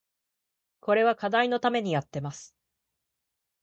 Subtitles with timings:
[0.79, 2.55] これは課題のためにやってます